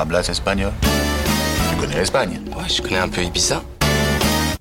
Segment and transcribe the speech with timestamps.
[0.00, 0.72] Hablas espagnol
[1.68, 3.62] Tu connais l'Espagne Ouais, je connais un peu Ibiza.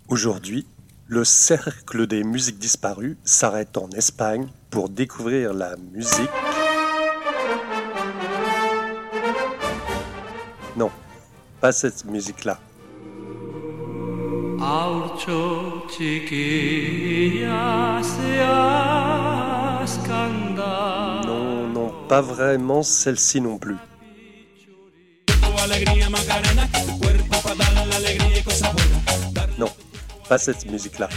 [0.10, 0.68] Aujourd'hui,
[1.08, 6.30] le cercle des musiques disparues s'arrête en Espagne pour découvrir la musique.
[10.76, 10.92] Non,
[11.62, 12.60] pas cette musique-là.
[21.26, 23.78] Non, non, pas vraiment celle-ci non plus.
[29.58, 29.70] Non,
[30.28, 31.10] pas cette musique-là.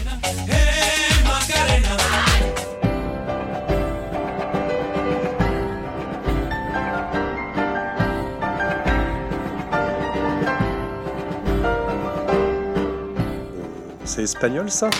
[14.04, 14.90] C'est espagnol ça?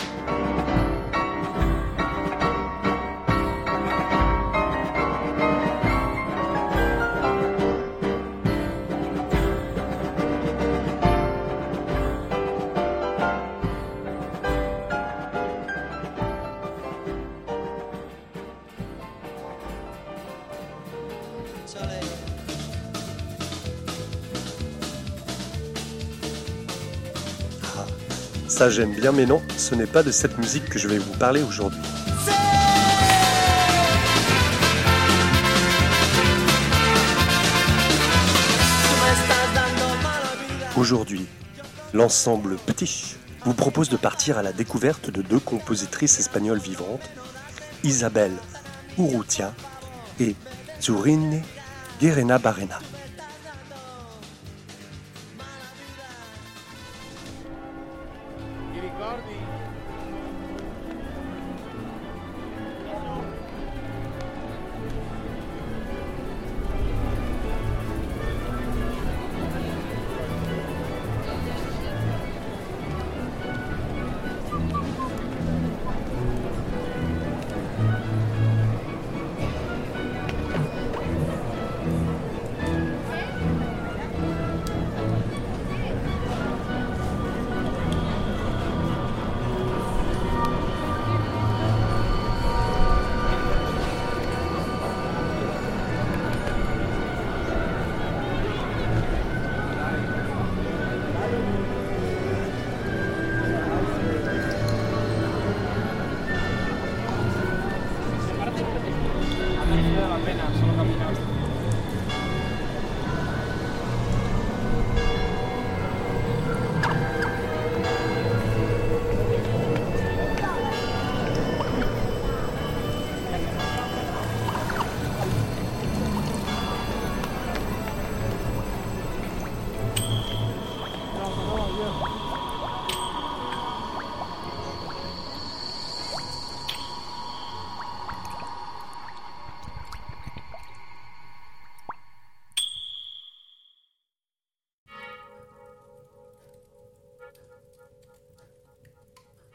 [28.63, 31.15] Ça j'aime bien, mais non, ce n'est pas de cette musique que je vais vous
[31.15, 31.81] parler aujourd'hui.
[40.77, 41.27] Aujourd'hui,
[41.93, 47.11] l'ensemble Petit vous propose de partir à la découverte de deux compositrices espagnoles vivantes,
[47.83, 48.37] Isabelle
[48.97, 49.55] Urrutia
[50.21, 50.37] et
[50.81, 51.43] Zurine
[52.01, 52.79] Guerena Barrena.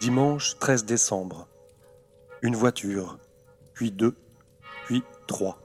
[0.07, 1.49] Dimanche 13 décembre.
[2.41, 3.17] Une voiture,
[3.73, 4.15] puis deux,
[4.85, 5.59] puis trois.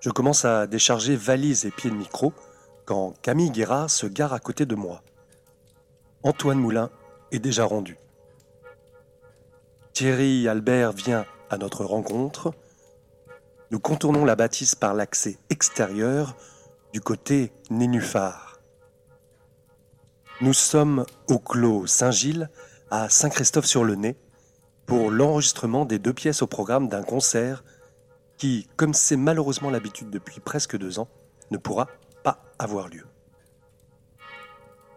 [0.00, 2.32] Je commence à décharger valise et pied de micro
[2.86, 5.02] quand Camille Guérard se gare à côté de moi.
[6.22, 6.88] Antoine Moulin
[7.32, 7.98] est déjà rendu.
[9.92, 12.54] Thierry Albert vient à notre rencontre.
[13.70, 16.34] Nous contournons la bâtisse par l'accès extérieur
[16.94, 18.47] du côté nénuphar.
[20.40, 22.48] Nous sommes au Clos Saint-Gilles,
[22.92, 24.14] à Saint-Christophe-sur-le-Nez,
[24.86, 27.64] pour l'enregistrement des deux pièces au programme d'un concert
[28.36, 31.08] qui, comme c'est malheureusement l'habitude depuis presque deux ans,
[31.50, 31.88] ne pourra
[32.22, 33.04] pas avoir lieu.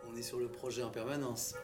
[0.07, 1.55] On est sur le projet en permanence.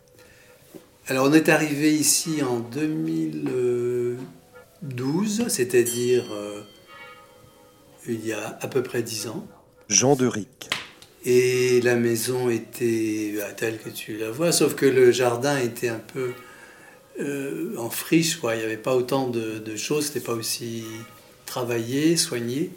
[1.07, 6.63] Alors on est arrivé ici en 2012, c'est-à-dire euh,
[8.07, 9.45] il y a à peu près dix ans.
[9.87, 10.71] Jean de Ric.
[11.25, 15.89] Et la maison était bah, telle que tu la vois, sauf que le jardin était
[15.89, 16.31] un peu
[17.19, 18.55] euh, en friche, quoi.
[18.55, 20.83] Il n'y avait pas autant de, de choses, c'était pas aussi
[21.45, 22.71] travaillé, soigné.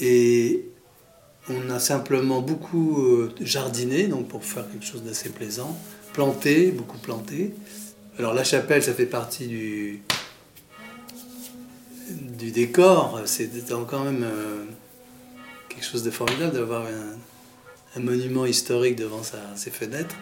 [0.00, 0.64] Et
[1.48, 5.78] on a simplement beaucoup euh, jardiné, donc pour faire quelque chose d'assez plaisant,
[6.12, 7.54] planté, beaucoup planté.
[8.18, 10.02] Alors la chapelle, ça fait partie du,
[12.52, 13.20] décor.
[13.24, 13.50] C'est
[13.88, 14.64] quand même euh,
[15.74, 19.22] quelque chose de formidable d'avoir un, monument historique devant
[19.54, 20.16] ses fenêtres.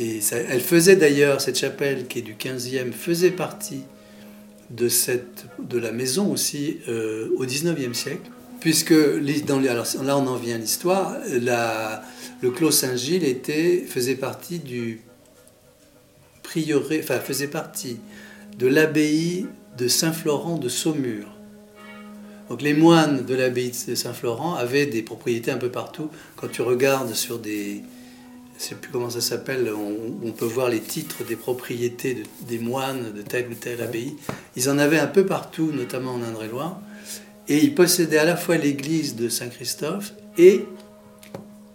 [0.00, 3.82] Et elle faisait d'ailleurs, cette chapelle qui est du 15e, faisait partie
[4.70, 8.30] de, cette, de la maison aussi euh, au 19e siècle.
[8.60, 13.36] puisque là on en vient à l'histoire, le Clos Saint-Gilles
[13.88, 15.00] faisait partie du
[16.42, 17.98] prieuré, enfin faisait partie
[18.58, 19.46] de l'abbaye
[19.76, 21.37] de Saint-Florent de Saumur.
[22.48, 26.10] Donc les moines de l'abbaye de Saint-Florent avaient des propriétés un peu partout.
[26.36, 27.82] Quand tu regardes sur des,
[28.58, 32.58] je ne sais plus comment ça s'appelle, on, peut voir les titres des propriétés des
[32.58, 34.16] moines de telle ou telle abbaye.
[34.56, 36.80] Ils en avaient un peu partout, notamment en Indre-et-Loire.
[37.48, 40.64] Et ils possédaient à la fois l'église de Saint-Christophe et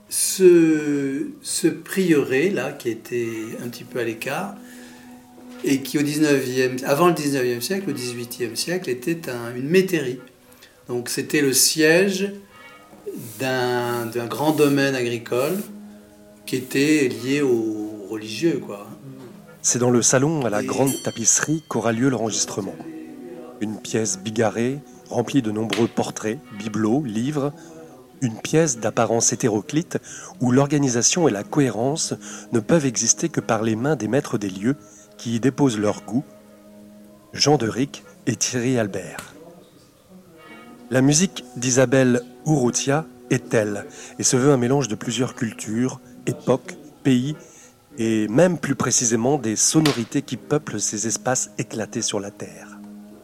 [0.10, 3.28] ce, ce prieuré là qui était
[3.64, 4.56] un petit peu à l'écart
[5.64, 9.20] et qui au 19e, avant le 19e siècle, au 18e siècle, était
[9.56, 10.20] une métairie.
[10.88, 12.32] Donc c'était le siège
[13.40, 15.58] d'un grand domaine agricole
[16.46, 18.62] qui était lié aux religieux.
[18.66, 18.88] quoi.
[19.62, 22.76] C'est dans le salon à la grande tapisserie qu'aura lieu l'enregistrement.
[23.62, 27.54] Une pièce bigarrée, remplie de nombreux portraits, bibelots, livres,
[28.22, 30.00] une pièce d'apparence hétéroclite
[30.42, 32.14] où l'organisation et la cohérence
[32.52, 34.76] ne peuvent exister que par les mains des maîtres des lieux
[35.18, 36.24] qui y déposent leur goût,
[37.34, 39.33] Jean de Ric et Thierry Albert.
[40.94, 43.88] La musique d'Isabelle Urrutia est telle
[44.20, 47.36] et se veut un mélange de plusieurs cultures, époques, pays
[47.98, 52.78] et même plus précisément des sonorités qui peuplent ces espaces éclatés sur la Terre.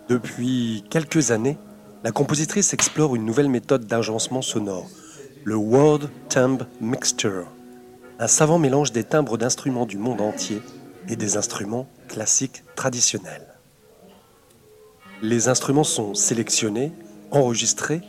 [0.08, 1.60] Depuis quelques années,
[2.04, 4.90] la compositrice explore une nouvelle méthode d'agencement sonore,
[5.44, 7.46] le World Timbre Mixture,
[8.18, 10.64] un savant mélange des timbres d'instruments du monde entier
[11.08, 13.46] et des instruments classiques traditionnels.
[15.22, 16.92] Les instruments sont sélectionnés,
[17.32, 18.02] enregistrés,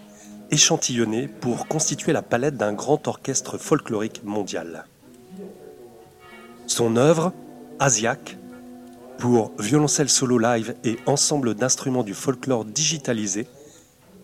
[0.50, 4.86] échantillonnés pour constituer la palette d'un grand orchestre folklorique mondial.
[6.66, 7.32] Son œuvre,
[7.78, 8.36] Asiac,
[9.18, 13.46] pour violoncelle solo live et ensemble d'instruments du folklore digitalisé,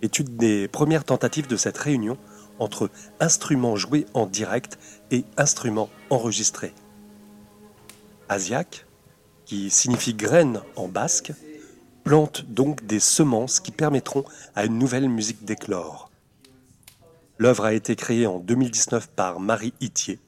[0.02, 2.16] est une des premières tentatives de cette réunion
[2.58, 2.90] entre
[3.20, 4.78] instruments joués en direct
[5.10, 6.72] et instruments enregistrés.
[8.28, 8.87] Asiac,
[9.44, 11.32] qui signifie graine en basque,
[12.06, 14.25] plante donc des semences qui permettront
[14.55, 16.08] à une nouvelle musique d'éclore.
[17.37, 20.20] L'œuvre a été créée en 2019 par Marie Itier.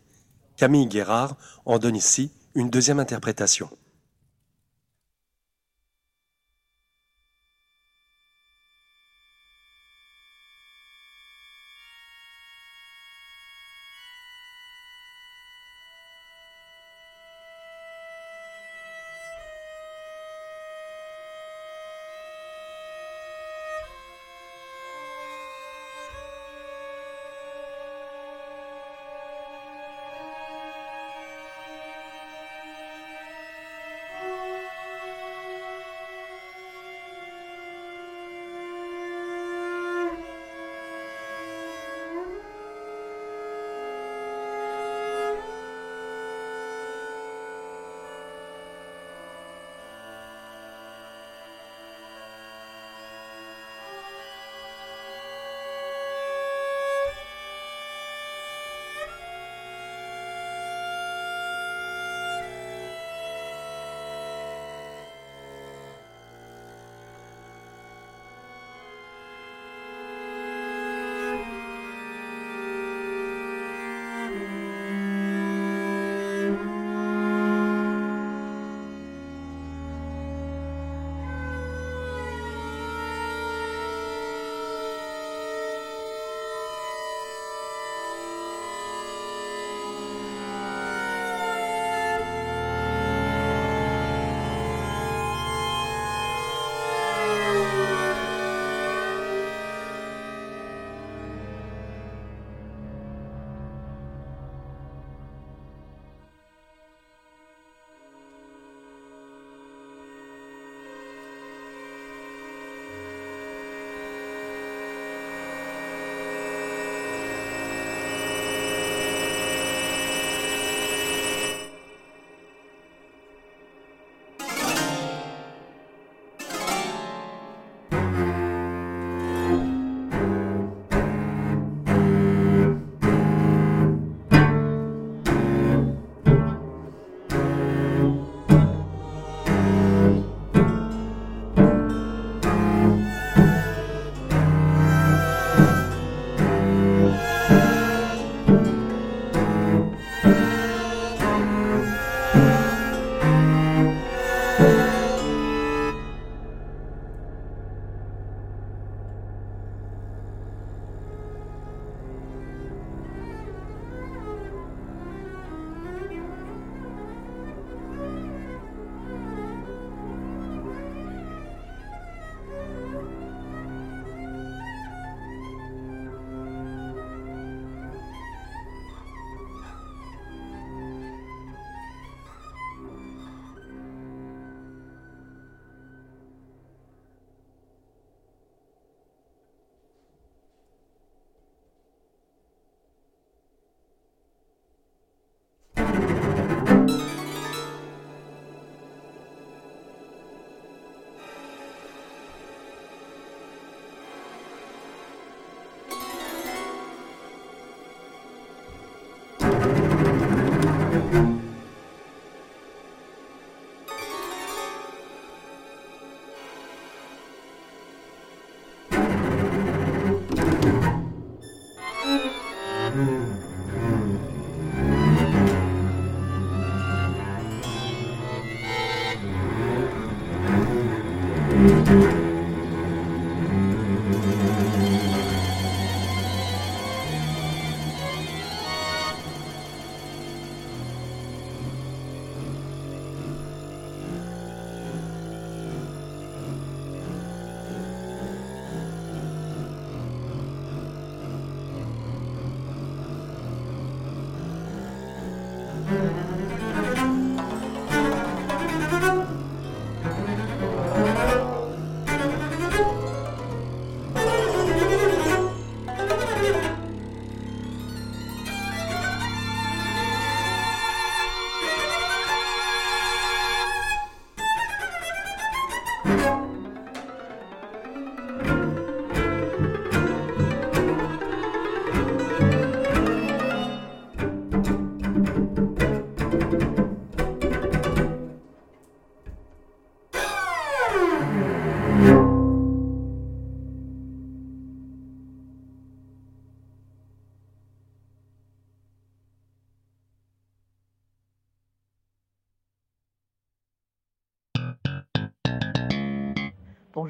[0.56, 1.36] Camille Guérard
[1.66, 3.70] en donne ici une deuxième interprétation.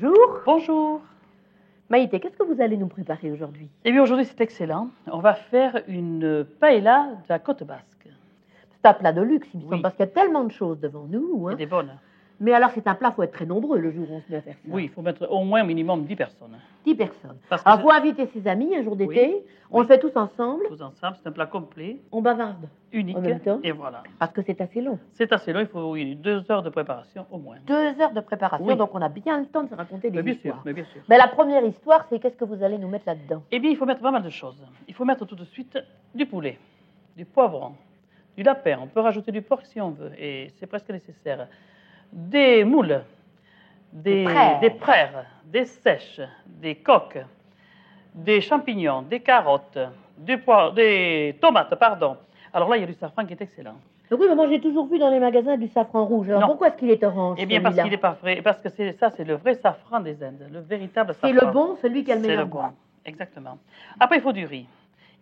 [0.01, 0.41] Bonjour.
[0.47, 1.01] Bonjour.
[1.91, 3.69] Maïté, qu'est-ce que vous allez nous préparer aujourd'hui?
[3.85, 4.91] Eh bien, aujourd'hui, c'est excellent.
[5.11, 7.85] On va faire une paella de la côte basque.
[8.71, 10.79] C'est un plat de luxe, il me semble, parce qu'il y a tellement de choses
[10.79, 11.49] devant nous.
[11.49, 11.53] hein.
[11.53, 11.91] Et des bonnes.
[12.41, 14.31] Mais alors, c'est un plat, il faut être très nombreux le jour où on se
[14.31, 14.61] met à faire ça.
[14.73, 16.57] Oui, il faut mettre au moins au minimum 10 personnes.
[16.85, 17.37] 10 personnes.
[17.49, 19.37] Parce que Alors, vous inviter ses amis un jour d'été, Oui.
[19.73, 19.83] on Oui.
[19.83, 23.17] le fait tous ensemble, tous ensemble, c'est un plat complet, on bavarde, unique.
[23.17, 24.05] En même temps Et voilà.
[24.21, 25.01] parce que c'est assez long.
[25.15, 27.57] C'est assez long, il faut oui, deux heures de préparation au moins.
[27.67, 30.23] Deux heures de préparation, donc on a bien le temps de se raconter des Mais
[30.23, 30.63] bien sûr, histoires.
[30.65, 31.03] mais bien sûr.
[31.09, 33.43] Mais la première histoire, c'est qu'est-ce que vous allez nous mettre là-dedans?
[33.51, 34.65] Eh bien, il faut mettre pas mal de choses.
[34.87, 35.77] Il faut mettre tout de suite
[36.15, 36.57] du poulet,
[37.17, 37.73] du poivron,
[38.37, 38.79] du lapin.
[38.81, 41.49] On peut rajouter du porc si on veut, et c'est presque nécessaire.
[42.13, 43.03] Des moules,
[43.93, 44.27] des,
[44.61, 45.25] Des praires.
[45.45, 47.19] des sèches, des coques,
[48.15, 49.79] des champignons, des carottes,
[50.17, 50.39] des,
[50.75, 52.17] des tomates, pardon.
[52.53, 53.77] Alors là, il y a du safran qui est excellent.
[54.11, 56.31] Donc oui, mais moi j'ai toujours vu dans les magasins du safran rouge.
[56.31, 56.47] Alors Non.
[56.47, 58.93] pourquoi est-ce qu'il est orange Eh bien, parce qu'il n'est pas frais, parce que c'est
[58.93, 61.29] ça, c'est le vrai safran des Indes, le véritable safran.
[61.29, 62.59] C'est le bon, celui qui a le C'est meilleur le goût.
[62.59, 62.73] bon,
[63.05, 63.59] exactement.
[64.01, 64.67] Après, il faut du riz,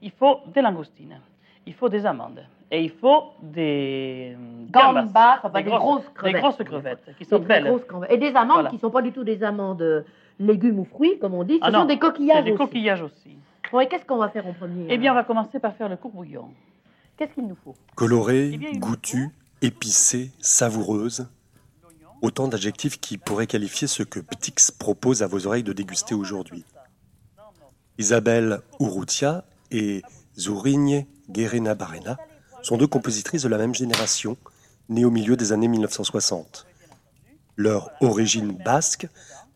[0.02, 1.18] il faut des langoustines,
[1.66, 6.34] il faut des amandes, et il faut des euh, Gambas, enfin, des grosses grosses crevettes.
[6.34, 7.64] Des grosses crevettes, qui Des sont très belles.
[7.64, 8.10] grosses crevettes.
[8.12, 8.70] Et des amandes Voilà.
[8.70, 10.02] qui ne sont pas du tout des amandes euh,
[10.40, 11.54] légumes ou fruits, comme on dit.
[11.54, 12.58] Ce Ah sont non, des coquillages des aussi.
[12.58, 13.36] coquillages aussi.
[13.72, 15.74] Bon, et qu'est-ce qu'on va faire en premier Eh bien, on alors va commencer par
[15.76, 16.48] faire le courbouillon.
[17.16, 17.74] Qu'est-ce qu'il nous faut?
[17.94, 19.30] Colorée, Eh bien, il goûtue,
[19.62, 21.28] épicée, savoureuse.
[22.22, 26.64] Autant d'adjectifs qui pourraient qualifier ce que Ptix propose à vos oreilles de déguster aujourd'hui.
[27.98, 30.02] Isabelle Urrutia et
[30.38, 32.16] Zurigne Guerena Barrena
[32.66, 34.36] sont deux compositrices de la même génération,
[34.88, 36.66] nées au milieu des années 1960.
[37.54, 39.06] Leur origine basque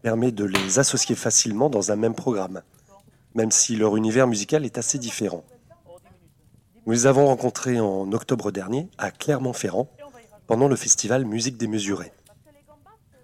[0.01, 2.63] permet de les associer facilement dans un même programme,
[3.35, 5.43] même si leur univers musical est assez différent.
[6.87, 9.91] Nous les avons rencontrés en octobre dernier à Clermont-Ferrand
[10.47, 12.13] pendant le festival Musique démesurée.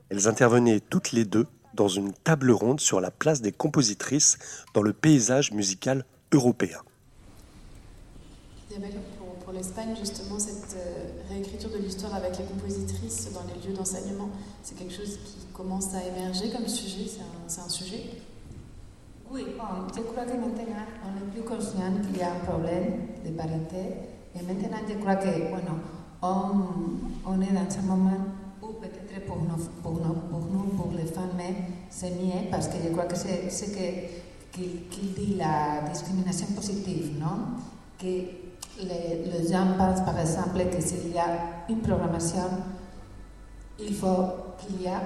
[0.08, 4.38] Elles intervenaient toutes les deux dans une table ronde sur la place des compositrices
[4.74, 6.80] dans le paysage musical européen.
[9.56, 14.28] L'Espagne, justement, cette euh, réécriture de l'histoire avec les compositrices dans les lieux d'enseignement,
[14.62, 17.10] c'est quelque chose qui commence à émerger comme sujet,
[17.46, 18.02] c'est un, sujet?
[19.30, 23.06] Oui, bon, je crois que maintenant on est plus conscient qu'il y a un problème
[23.24, 23.78] de parité.
[24.34, 25.78] Et maintenant, je crois que, bueno,
[26.20, 28.26] on, est dans un moment
[28.62, 31.30] où peut-être pour nous, pour nous, pour les femmes,
[31.88, 37.18] c'est mieux parce que je crois que c'est ce qu'il, qu'il dit la discrimination positive,
[37.18, 37.56] non
[37.98, 38.45] Que
[38.82, 42.48] les, les gens pensent, par exemple, que s'il y a une programmation,
[43.78, 44.24] il faut
[44.58, 45.00] qu'il y a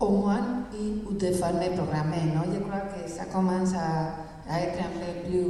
[0.00, 4.16] au moins une ou deux femmes programmées, non Je crois que ça commence à,
[4.52, 5.46] à être un peu plus,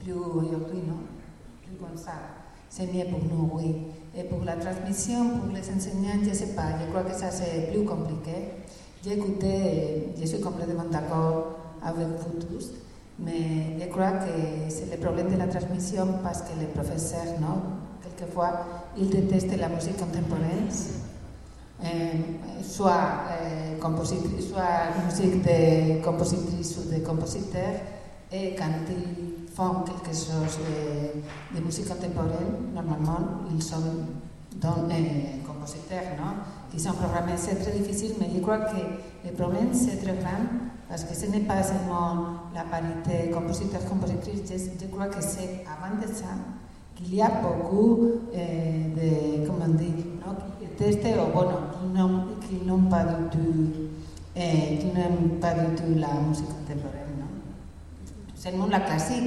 [0.00, 1.02] plus aujourd'hui, non
[1.62, 2.12] Plus comme ça.
[2.68, 3.76] C'est mieux pour nous, oui.
[4.16, 7.30] Et pour la transmission, pour les enseignants, je ne sais pas, je crois que ça
[7.30, 8.52] c'est plus compliqué.
[9.04, 12.70] J'ai écouté, je suis complètement d'accord avec vous tous,
[13.18, 14.30] mais je crois que
[14.68, 17.60] c'est le problème de la transmission parce que les professeurs, non
[18.02, 18.66] Quelquefois,
[18.98, 20.68] ils détestent la musique contemporaine.
[21.84, 21.86] Euh,
[22.62, 22.92] soit,
[23.30, 27.80] euh, compositri- soit musique de compositrices ou de compositeurs,
[28.30, 33.18] et quand ils font quelque chose de, de musique contemporaine, normalement,
[33.52, 33.80] ils sont
[34.56, 34.94] donc, euh,
[35.46, 36.34] compositeurs, non
[36.72, 38.76] Ils sont programmés, c'est très difficile, mais je crois que
[39.26, 40.44] le problème c'est très grand
[40.88, 45.96] parce que ce n'est pas seulement la parité compositeur-compositrice, je, je, crois que c'est avant
[46.00, 46.26] de ça
[46.94, 48.36] qu'il y a beaucoup euh,
[48.94, 50.34] de, comment dire, no?
[50.76, 51.58] textes, ou bueno,
[52.40, 53.72] qui n'ont pas du tout,
[54.36, 57.26] eh, qui n'aiment pas du tout la musique contemporaine, no?
[58.34, 59.24] Seulement la classique,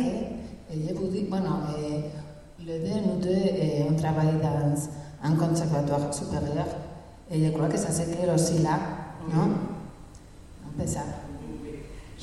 [0.70, 0.74] eh?
[0.74, 4.76] et je vous dis, bueno, eh, les deux, nous deux, eh, on travaille dans
[5.24, 6.68] un conservatoire supérieur,
[7.32, 8.80] et je crois que ça c'est clair aussi là,
[9.34, 9.52] non
[10.66, 11.02] Un peu ça.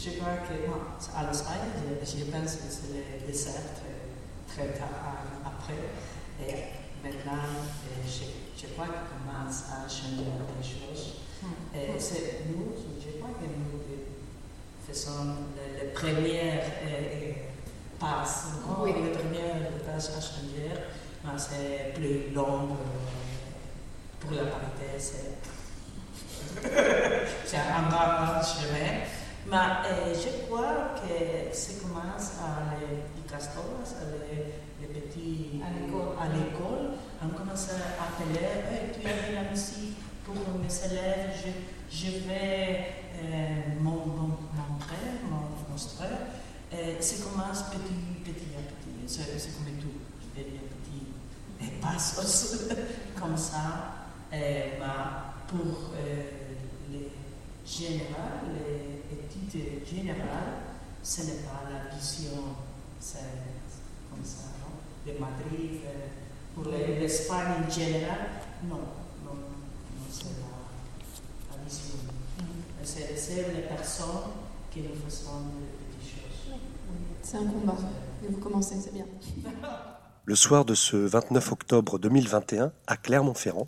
[0.05, 0.79] Je crois que bon,
[1.17, 4.89] à l'Espagne, je, je pense que c'est le dessert très, très tard
[5.45, 5.79] après.
[6.45, 7.39] Et maintenant,
[8.05, 8.25] je,
[8.61, 10.27] je crois qu'on commence à changer
[10.59, 11.23] les choses.
[11.73, 13.79] Et c'est nous, je crois que nous
[14.89, 17.33] faisons les, les premières euh,
[18.01, 18.47] passes?
[18.81, 18.95] Oui.
[19.05, 20.69] les premières tâches à changer.
[21.25, 25.39] Mais c'est plus long euh, pour la parité, c'est
[27.47, 29.22] c'est un grand chemin.
[29.51, 35.71] Mais euh, je crois que ça commence à les, les castoras, à les, petits À
[35.73, 36.17] l'école.
[36.21, 36.95] à.
[37.25, 42.87] On commence à appeler, hey, tu de la musique pour mes élèves, je, je vais
[43.23, 46.07] euh, mon, mon, montrer, mon, montrer.
[46.75, 49.05] Euh, ça commence petit, petit à petit.
[49.07, 52.69] C'est comme tout, je vais dire petit et passos
[53.21, 54.03] comme ça.
[54.33, 54.79] Euh,
[55.47, 56.25] pour euh,
[56.91, 57.11] les
[57.67, 58.92] générales, les
[59.47, 60.61] études générales,
[61.03, 62.43] ce n'est pas la vision,
[63.01, 63.19] c'est
[64.11, 65.13] comme ça, non?
[65.13, 66.07] De Madrid, euh,
[66.55, 68.19] pour les- l'Espagne en général,
[68.69, 68.77] non,
[69.25, 71.95] non, non c'est la, la vision.
[72.85, 74.31] C'est c'est les personnes
[74.73, 76.55] qui nous faisons des petites choses.
[77.23, 77.77] C'est un combat.
[78.23, 79.07] Mais vous commencez, c'est bien.
[80.25, 83.67] Le soir de ce 29 octobre 2021, à Clermont-Ferrand,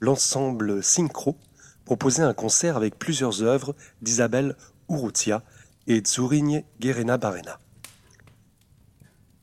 [0.00, 1.36] l'ensemble Synchro
[1.84, 4.56] proposait un concert avec plusieurs œuvres d'Isabelle
[4.88, 5.42] Urrutia
[5.86, 7.58] et Zurigne Guerena Barrena.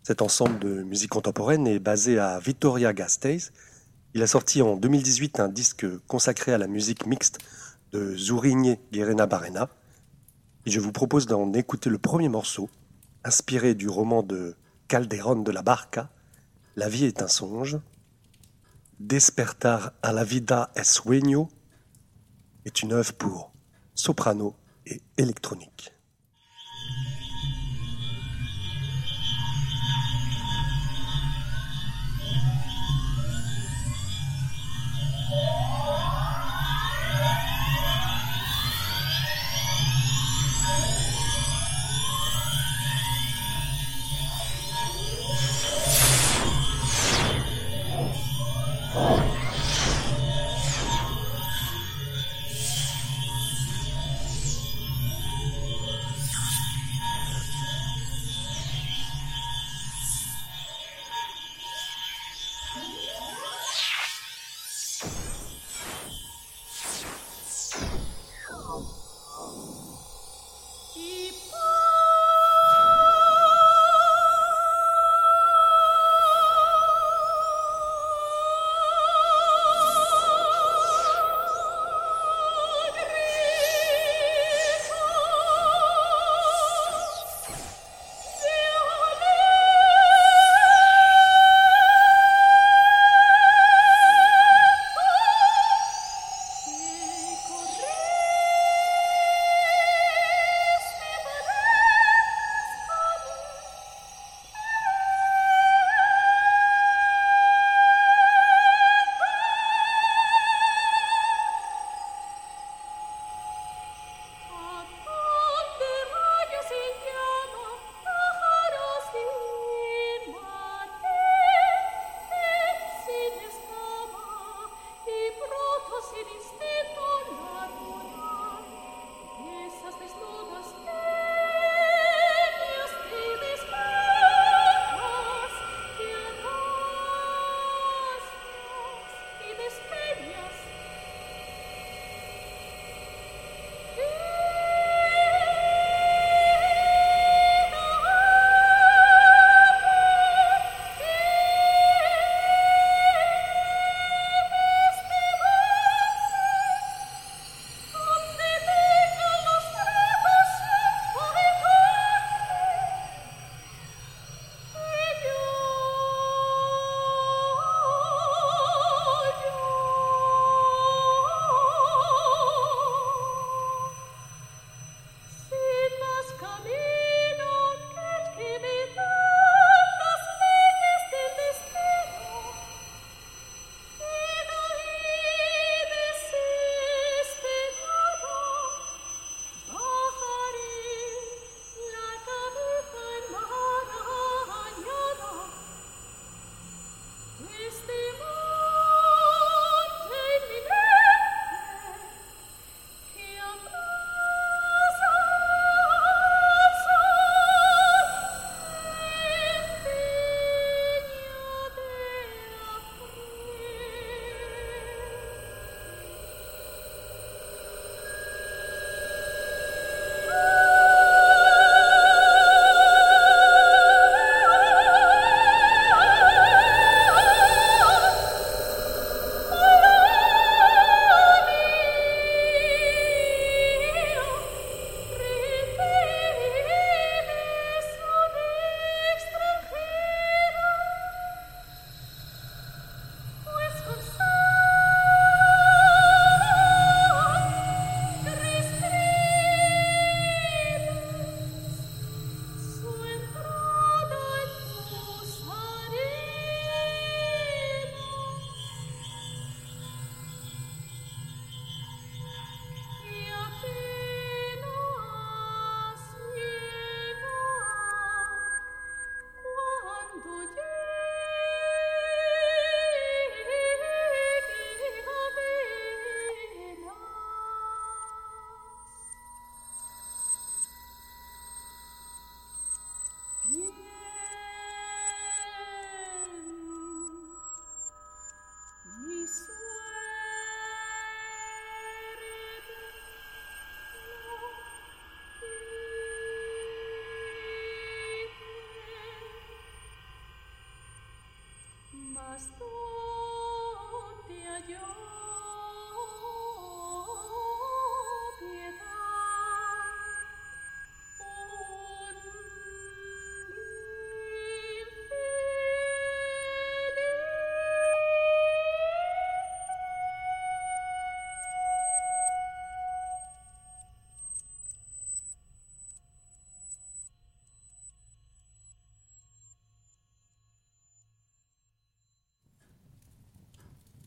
[0.04, 3.54] Cet ensemble de musique contemporaine est basé à Vitoria-Gasteiz.
[4.14, 7.40] Il a sorti en 2018 un disque consacré à la musique mixte
[7.92, 9.70] de Zurigne Guerena Barrena.
[10.66, 12.70] Et je vous propose d'en écouter le premier morceau,
[13.24, 14.56] inspiré du roman de
[14.88, 16.10] Calderón de la Barca,
[16.76, 17.80] La vie est un songe.
[19.00, 21.50] Despertar a la vida es sueño
[22.66, 23.52] est une œuvre pour
[23.94, 25.94] soprano et électronique.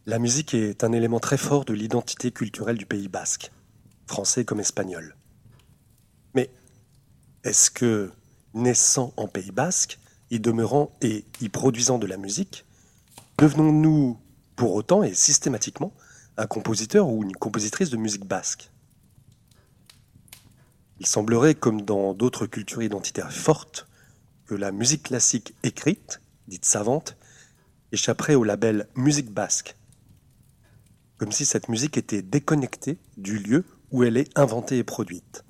[0.09, 3.51] La musique est un élément très fort de l'identité culturelle du Pays basque,
[4.07, 5.17] français comme espagnol.
[6.33, 6.49] Mais
[7.43, 8.13] est-ce que,
[8.55, 9.99] naissant en Pays basque,
[10.31, 12.65] y demeurant et y produisant de la musique,
[13.39, 14.17] devenons-nous
[14.55, 15.93] pour autant et systématiquement
[16.37, 18.71] un compositeur ou une compositrice de musique basque?
[21.01, 23.89] Il semblerait, comme dans d'autres cultures identitaires fortes,
[24.47, 27.17] que la musique classique écrite, dite savante,
[27.91, 29.75] échapperait au label musique basque,
[31.19, 35.45] comme si cette musique était déconnectée du lieu où elle est inventée et produite,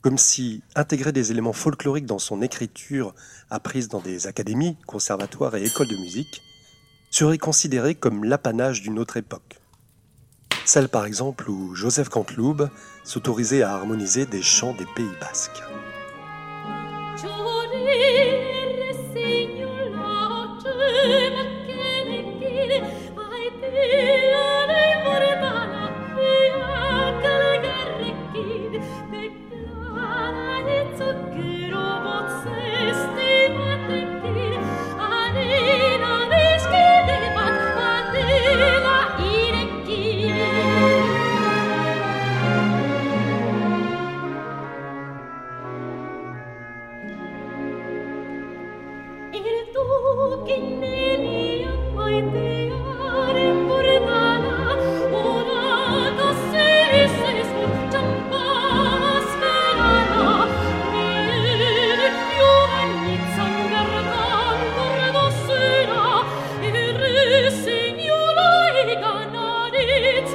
[0.00, 3.14] comme si intégrer des éléments folkloriques dans son écriture
[3.50, 6.42] apprise dans des académies, conservatoires et écoles de musique
[7.10, 9.60] serait considéré comme l'apanage d'une autre époque.
[10.64, 12.70] Celle par exemple où Joseph Canteloube
[13.02, 15.62] s'autorisait à harmoniser des chants des Pays basques.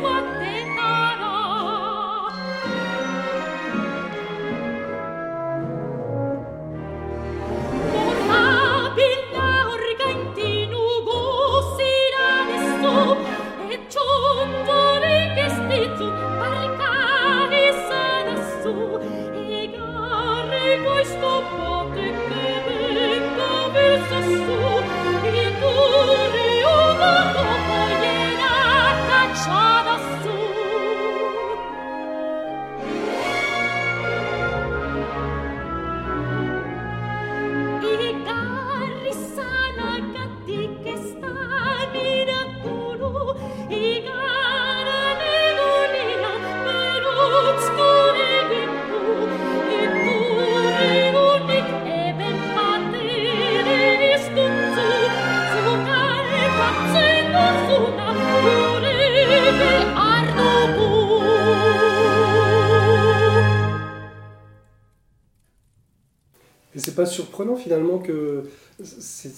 [0.01, 0.44] what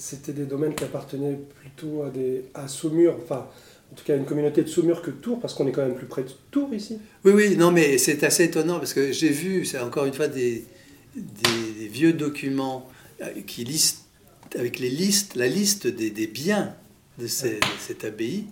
[0.07, 3.47] c'était des domaines qui appartenaient plutôt à, des, à Saumur, enfin
[3.91, 5.95] en tout cas à une communauté de Saumur que Tours, parce qu'on est quand même
[5.95, 6.99] plus près de Tours ici.
[7.25, 10.27] Oui, oui, non, mais c'est assez étonnant parce que j'ai vu, c'est encore une fois
[10.27, 10.65] des,
[11.15, 12.89] des, vieux documents
[13.21, 14.05] euh, qui listent,
[14.57, 16.73] avec les listes, la liste des, des biens
[17.17, 18.45] de, cette abbaye.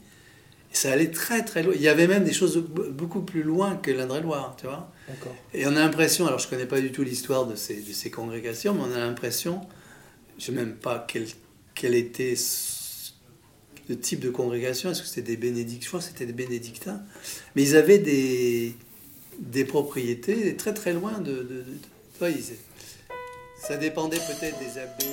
[0.71, 1.73] Et ça allait très très loin.
[1.75, 4.91] Il y avait même des choses beaucoup plus loin que l'Indre-et-Loire, tu vois.
[5.53, 7.93] Et on a l'impression, alors je ne connais pas du tout l'histoire de ces, de
[7.93, 9.61] ces, congrégations, mais on a l'impression,
[10.37, 11.27] je ne sais même pas quel,
[11.75, 12.35] quel était
[13.88, 17.01] le type de congrégation, est-ce que c'était des bénédictins c'était des bénédictins,
[17.55, 18.75] mais ils avaient des,
[19.39, 21.43] des propriétés très très loin de...
[21.43, 21.63] de,
[23.59, 25.05] ça dépendait peut-être des abbayes.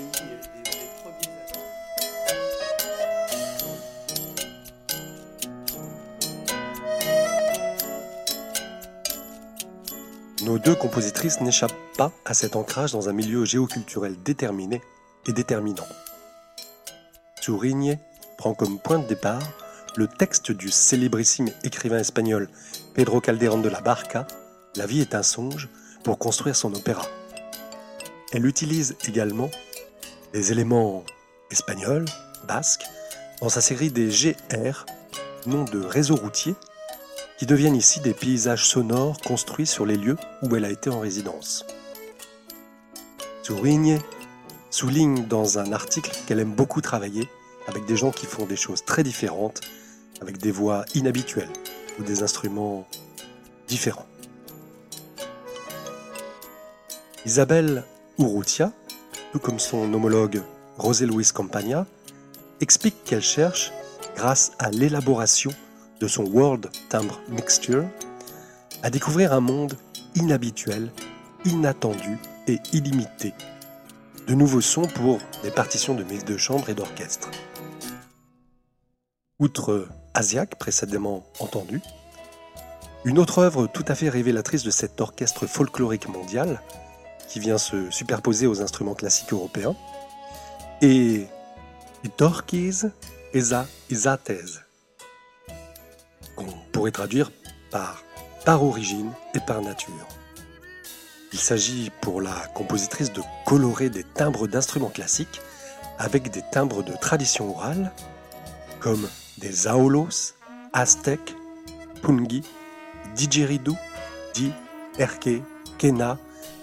[10.44, 14.80] Nos deux compositrices n'échappent pas à cet ancrage dans un milieu géoculturel déterminé
[15.26, 15.86] et déterminant.
[17.42, 17.98] Tourigne
[18.38, 19.42] prend comme point de départ
[19.96, 22.48] le texte du célébrissime écrivain espagnol
[22.94, 24.28] Pedro Calderón de la Barca,
[24.76, 25.68] La vie est un songe,
[26.04, 27.04] pour construire son opéra.
[28.32, 29.50] Elle utilise également
[30.32, 31.04] des éléments
[31.50, 32.04] espagnols,
[32.46, 32.84] basques,
[33.40, 34.86] dans sa série des GR,
[35.46, 36.54] nom de réseau routier
[37.38, 41.00] qui deviennent ici des paysages sonores construits sur les lieux où elle a été en
[41.00, 41.66] résidence.
[44.72, 47.28] Souligne dans un article qu'elle aime beaucoup travailler
[47.68, 49.60] avec des gens qui font des choses très différentes,
[50.20, 51.52] avec des voix inhabituelles
[52.00, 52.88] ou des instruments
[53.68, 54.06] différents.
[57.26, 57.84] Isabelle
[58.18, 58.72] Urrutia,
[59.32, 60.42] tout comme son homologue
[60.82, 61.86] José Luis Campagna,
[62.60, 63.72] explique qu'elle cherche,
[64.16, 65.52] grâce à l'élaboration
[66.00, 67.84] de son World Timbre Mixture,
[68.82, 69.76] à découvrir un monde
[70.14, 70.90] inhabituel,
[71.44, 73.34] inattendu et illimité.
[74.26, 77.30] De nouveaux sons pour des partitions de de chambre et d'orchestre.
[79.38, 81.80] Outre Asiac, précédemment entendu,
[83.04, 86.62] une autre œuvre tout à fait révélatrice de cet orchestre folklorique mondial,
[87.28, 89.74] qui vient se superposer aux instruments classiques européens,
[90.80, 91.28] est
[92.16, 92.82] Torquis
[93.32, 94.62] Esa Isates,
[96.36, 97.30] qu'on pourrait traduire
[97.70, 98.02] par
[98.44, 100.08] par origine et par nature.
[101.32, 105.40] Il s'agit pour la compositrice de colorer des timbres d'instruments classiques
[105.98, 107.92] avec des timbres de tradition orale,
[108.80, 110.34] comme des aolos,
[110.72, 111.34] aztèques,
[112.02, 112.42] pungi,
[113.14, 113.76] didgeridoo,
[114.34, 114.52] di,
[114.98, 115.42] erke,
[115.78, 116.18] kena,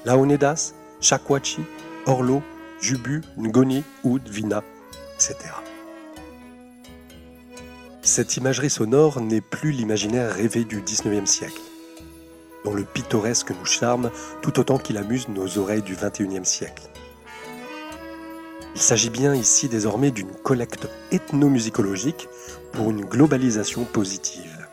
[0.05, 1.62] laonedas, chakwachi,
[2.05, 2.43] orlo,
[2.82, 4.62] jubu, ngoni, oud, vina,
[5.15, 5.36] etc.
[8.01, 11.62] Cette imagerie sonore n'est plus l'imaginaire rêvé du XIXe siècle,
[12.65, 16.89] dont le pittoresque nous charme tout autant qu'il amuse nos oreilles du XXIe siècle.
[18.76, 22.30] Il s'agit bien ici désormais d'une collecte ethnomusicologique
[22.72, 24.67] pour une globalisation positive.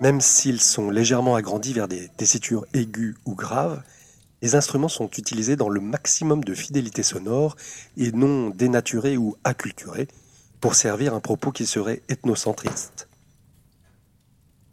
[0.00, 3.82] Même s'ils sont légèrement agrandis vers des tessitures aiguës ou graves,
[4.42, 7.56] les instruments sont utilisés dans le maximum de fidélité sonore
[7.96, 10.08] et non dénaturés ou acculturés
[10.60, 13.08] pour servir un propos qui serait ethnocentriste.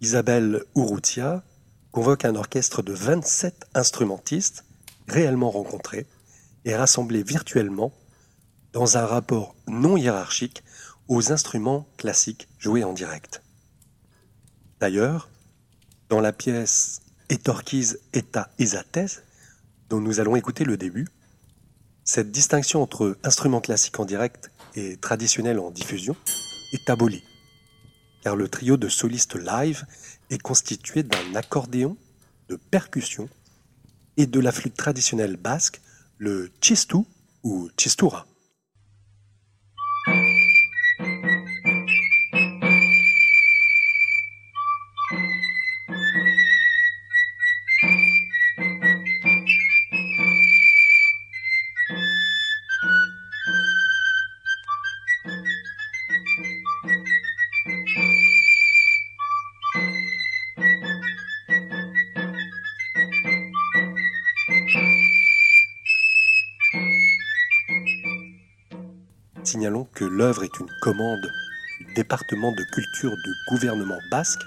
[0.01, 1.43] Isabelle Urrutia
[1.91, 4.65] convoque un orchestre de 27 instrumentistes
[5.07, 6.07] réellement rencontrés
[6.65, 7.93] et rassemblés virtuellement
[8.73, 10.63] dans un rapport non hiérarchique
[11.07, 13.43] aux instruments classiques joués en direct.
[14.79, 15.29] D'ailleurs,
[16.09, 19.23] dans la pièce Etorquiz eta Isates,
[19.89, 21.07] dont nous allons écouter le début,
[22.03, 26.15] cette distinction entre instruments classiques en direct et traditionnels en diffusion
[26.73, 27.23] est abolie,
[28.21, 29.85] car le trio de solistes live
[30.29, 31.97] est constitué d'un accordéon,
[32.49, 33.29] de percussion
[34.17, 35.81] et de la flûte traditionnelle basque,
[36.17, 36.97] le chistu
[37.43, 38.27] ou chistura.
[70.01, 71.31] Que l'œuvre est une commande
[71.79, 74.41] du département de culture du gouvernement basque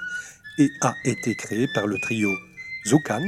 [0.58, 2.28] et a été créée par le trio
[2.88, 3.22] Zukan,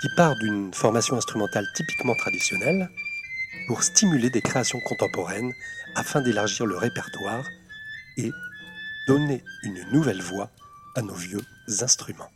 [0.00, 2.88] qui part d'une formation instrumentale typiquement traditionnelle
[3.66, 5.52] pour stimuler des créations contemporaines
[5.96, 7.48] afin d'élargir le répertoire
[8.16, 8.30] et
[9.08, 10.50] donner une nouvelle voix
[10.94, 11.42] à nos vieux
[11.80, 12.30] instruments.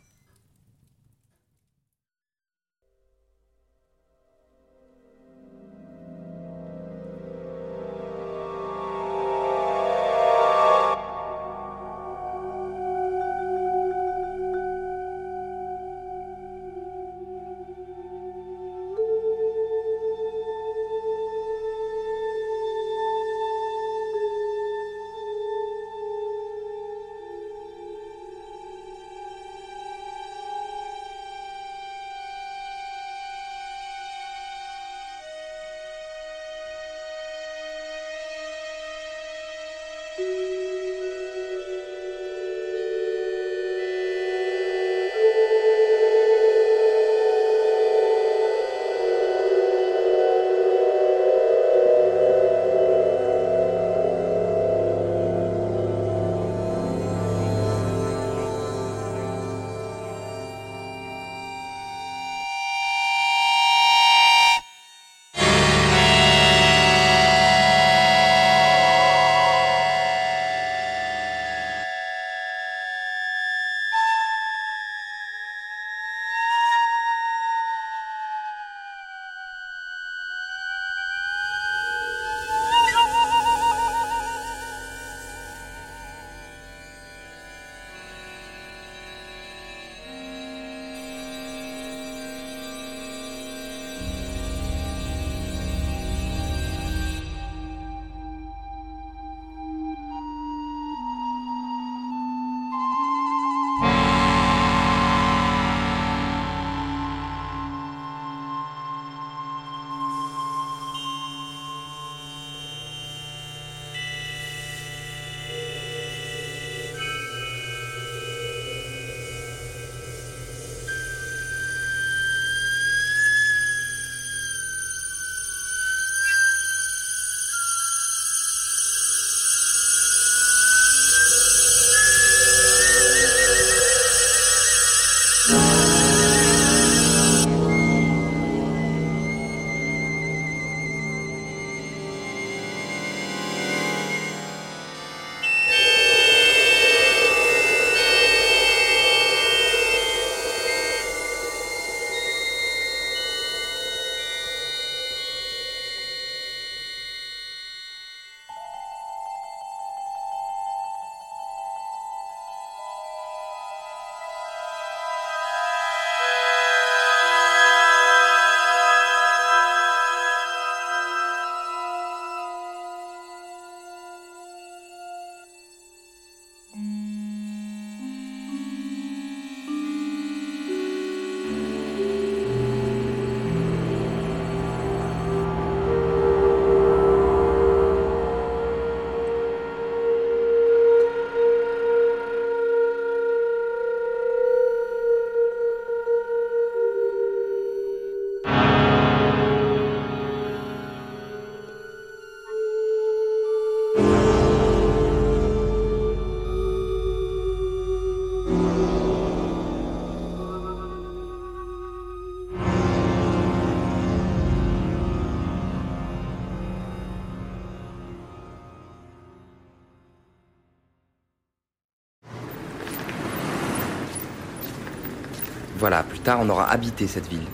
[225.79, 227.45] Voilà, plus tard, on aura habité cette ville.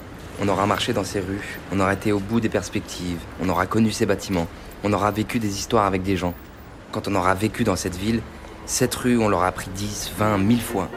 [0.41, 3.65] On aura marché dans ses rues, on aura été au bout des perspectives, on aura
[3.65, 4.47] connu ses bâtiments,
[4.83, 6.33] on aura vécu des histoires avec des gens.
[6.93, 8.21] Quand on aura vécu dans cette ville,
[8.65, 10.89] cette rue, on l'aura pris 10, 20, 1000 fois.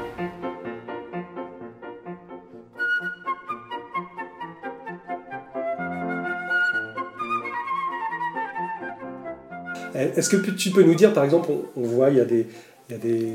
[9.95, 12.47] Est-ce que tu peux nous dire, par exemple, on, voit, il y a des,
[12.89, 13.33] il y a des,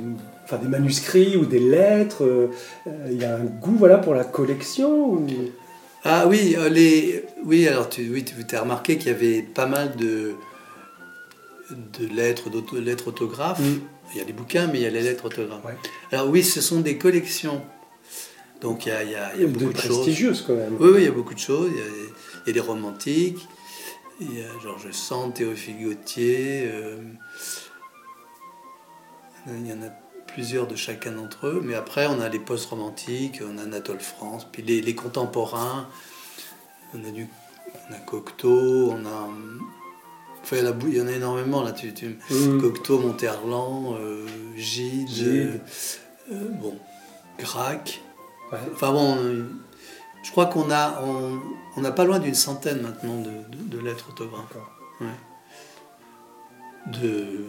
[0.52, 2.48] enfin, des manuscrits ou des lettres, euh,
[3.10, 5.28] il y a un goût voilà, pour la collection ou...
[6.04, 7.26] Ah oui, euh, les...
[7.46, 10.34] oui, alors tu oui, tu as remarqué qu'il y avait pas mal de,
[11.70, 13.60] de lettres, d'autres lettres autographes.
[13.60, 13.82] Mm.
[14.14, 15.62] Il y a des bouquins, mais il y a les lettres autographes.
[16.12, 17.62] Alors oui, ce sont des collections.
[18.62, 19.98] Donc il y a, il y a, il y a beaucoup de, choses.
[19.98, 20.76] prestigieuses quand même.
[20.80, 21.72] Oui, oui, il y a beaucoup de choses.
[21.72, 21.86] Il y a,
[22.46, 23.48] il y a des romantiques.
[24.20, 26.64] Il y a Georges Sand, Théophile Gautier.
[26.66, 26.98] Euh,
[29.48, 29.90] il y en a
[30.34, 31.62] plusieurs de chacun d'entre eux.
[31.64, 35.88] Mais après, on a les post-romantiques, on a Anatole France, puis les, les contemporains.
[36.94, 37.28] On a, du,
[37.90, 39.30] on a Cocteau, on a.
[40.44, 41.72] Enfin, il y en a, il y en a énormément là.
[41.72, 42.60] Tu, tu, Mm.
[42.62, 44.26] Cocteau, Monterland, euh,
[44.58, 45.62] Gide, Gide.
[46.32, 46.78] euh, euh, bon,
[47.40, 48.02] Grac.
[48.52, 48.60] Ouais.
[48.74, 49.18] Enfin bon,
[50.24, 51.40] je crois qu'on a, on,
[51.78, 54.58] on a pas loin d'une centaine maintenant de, de- de lettres autographes.
[55.00, 55.08] Ouais.
[56.88, 57.46] De,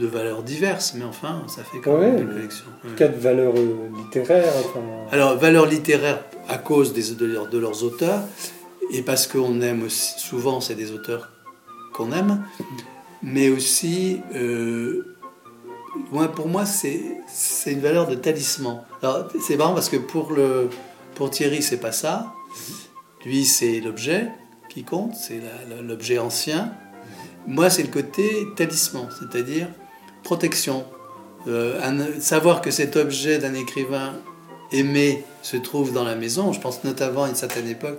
[0.00, 2.64] de valeurs diverses, mais enfin, ça fait quand Ouais, même une collection.
[2.84, 2.90] ouais.
[2.96, 4.52] Cas de valeur euh, littéraire.
[4.64, 4.80] Enfin,
[5.12, 8.22] Alors, valeurs littéraires à cause des, de, leurs- de leurs auteurs,
[8.92, 11.30] et parce qu'on aime aussi, souvent, c'est des auteurs
[11.92, 12.42] qu'on aime,
[13.22, 15.16] mais aussi, euh,
[16.10, 17.02] moi, pour moi, c'est
[17.66, 18.82] une valeur de talisman.
[19.02, 20.68] Alors, c'est marrant parce que pour, le,
[21.14, 22.32] pour Thierry, c'est pas ça.
[23.24, 24.28] Lui, c'est l'objet
[24.68, 25.40] qui compte, c'est
[25.82, 26.72] l'objet ancien.
[27.46, 29.68] Moi, c'est le côté talisman, c'est-à-dire
[30.30, 30.84] protection.
[31.48, 34.12] Euh, un- savoir que cet objet d'un écrivain
[34.70, 36.52] aimé se trouve dans la maison.
[36.52, 37.98] Je pense notamment à une certaine époque,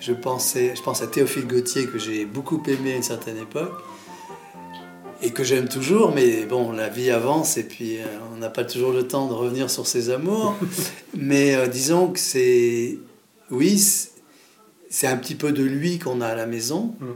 [0.00, 3.74] je, pensais, je pense à Théophile Gautier que j'ai beaucoup aimé à une certaine époque
[5.20, 8.64] et que j'aime toujours, mais bon, la vie avance et puis euh, on n'a pas
[8.64, 10.54] toujours le temps de revenir sur ses amours.
[11.14, 12.96] mais euh, disons que c'est,
[13.50, 13.76] oui,
[14.88, 16.94] c'est- un petit peu de lui qu'on a à la maison.
[17.00, 17.06] Mm.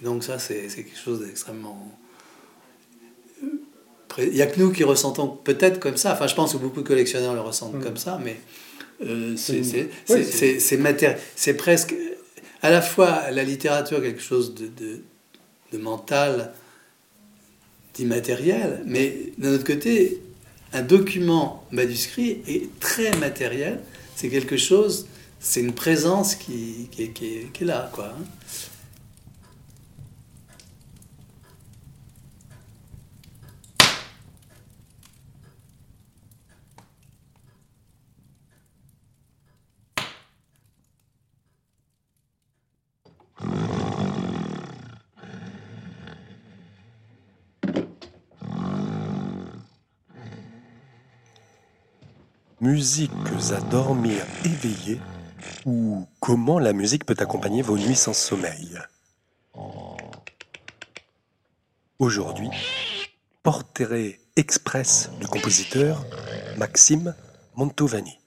[0.00, 1.78] Et donc ça, c'est c'est quelque chose d'extrêmement...
[4.18, 6.12] Il n'y a que nous qui ressentons peut-être comme ça.
[6.14, 7.82] Enfin, je pense que beaucoup de collectionneurs le ressentent Mm.
[7.82, 8.36] comme ça, mais
[9.04, 9.60] euh, c'est
[10.10, 11.16] Oui, matéri-
[11.56, 11.94] presque
[12.62, 15.00] à la fois la littérature quelque chose de, de,
[15.72, 16.52] de mental,
[17.94, 20.20] d'immatériel, mais d'un autre côté,
[20.72, 23.80] un document manuscrit est très matériel.
[24.16, 25.06] C'est quelque chose,
[25.40, 28.06] c'est une présence qui, qui, est- qui est, qui est là, quoi.
[28.18, 28.24] hein.
[52.62, 53.10] Musiques
[53.50, 55.00] à dormir éveillé
[55.66, 58.78] ou comment la musique peut accompagner vos nuits sans sommeil.
[61.98, 62.50] Aujourd'hui,
[63.42, 66.06] portrait express du compositeur
[66.56, 67.16] Maxime
[67.56, 68.21] Montovani.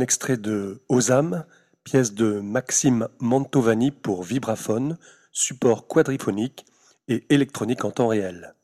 [0.00, 1.44] Extrait de Osam,
[1.84, 4.98] pièce de Maxime Mantovani pour vibraphone,
[5.32, 6.66] support quadriphonique
[7.08, 8.54] et électronique en temps réel.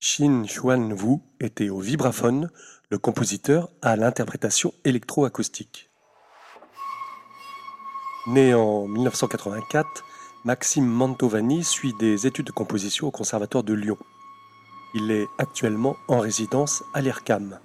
[0.00, 2.50] Shin Xuan Wu était au vibraphone,
[2.90, 5.90] le compositeur à l'interprétation électroacoustique.
[8.26, 10.04] Né en 1984,
[10.44, 13.98] Maxime Mantovani suit des études de composition au Conservatoire de Lyon.
[14.94, 17.60] Il est actuellement en résidence à l'IRCAM.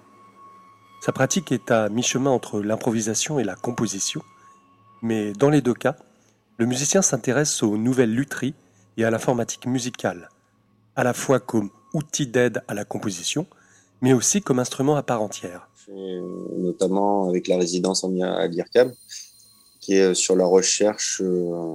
[1.04, 4.22] Sa pratique est à mi-chemin entre l'improvisation et la composition,
[5.02, 5.96] mais dans les deux cas,
[6.58, 8.54] le musicien s'intéresse aux nouvelles lutheries
[8.98, 10.30] et à l'informatique musicale,
[10.96, 13.48] à la fois comme outil d'aide à la composition,
[14.02, 15.68] mais aussi comme instrument à part entière.
[15.90, 18.94] Notamment avec la résidence à l'IRCAM,
[19.80, 21.74] qui est sur la recherche euh,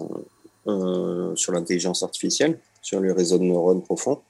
[0.68, 4.20] euh, sur l'intelligence artificielle, sur les réseaux de neurones profonds.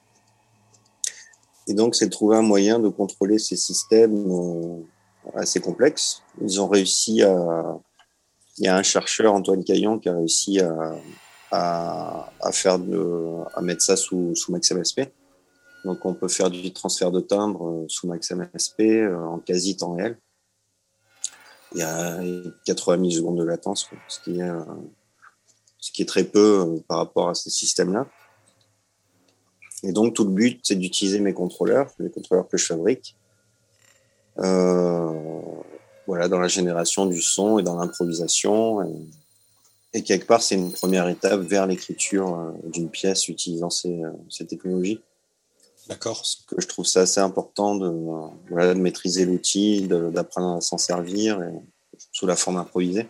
[1.67, 4.79] Et donc, c'est de trouver un moyen de contrôler ces systèmes euh,
[5.35, 6.23] assez complexes.
[6.41, 7.77] Ils ont réussi à.
[8.59, 10.95] Il y a un chercheur, Antoine Caillon, qui a réussi à,
[11.51, 15.01] à, à faire de, à mettre ça sous, sous MaxMSP.
[15.85, 18.81] Donc, on peut faire du transfert de timbre euh, sous MaxMSP
[19.13, 20.17] en quasi temps réel
[21.73, 22.19] il y a
[22.65, 24.49] 80 millisecondes de latence, ce, qui est,
[25.79, 28.07] ce qui est très peu euh, par rapport à ces systèmes-là.
[29.83, 33.15] Et donc, tout le but, c'est d'utiliser mes contrôleurs, les contrôleurs que je fabrique,
[34.39, 35.11] euh,
[36.07, 38.81] voilà, dans la génération du son et dans l'improvisation.
[39.93, 43.99] Et, quelque part, c'est une première étape vers l'écriture euh, d'une pièce utilisant ces,
[44.29, 45.01] ces technologies.
[45.89, 46.17] D'accord.
[46.17, 47.91] Parce que je trouve ça assez important de,
[48.49, 51.53] voilà, de maîtriser l'outil, d'apprendre à s'en servir et,
[52.11, 53.07] sous la forme improvisée.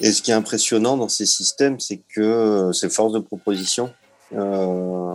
[0.00, 3.92] Et ce qui est impressionnant dans ces systèmes, c'est que ces forces de proposition,
[4.34, 5.14] euh,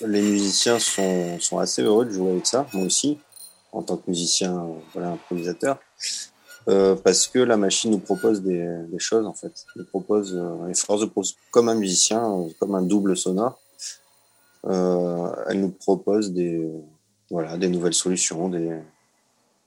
[0.00, 3.18] les musiciens sont, sont, assez heureux de jouer avec ça, moi aussi,
[3.72, 5.78] en tant que musicien, voilà, improvisateur,
[6.68, 9.52] euh, parce que la machine nous propose des, des choses en fait.
[9.74, 11.10] Elle nous propose euh, les forces de
[11.50, 13.58] comme un musicien, comme un double sonore
[14.66, 16.70] euh, elle nous propose des,
[17.30, 18.78] voilà, des nouvelles solutions, des,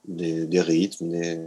[0.07, 1.39] des, rythmes, des,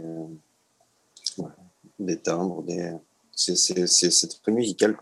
[1.99, 2.63] des timbres.
[2.63, 2.91] Des...
[3.31, 4.97] C'est très musical.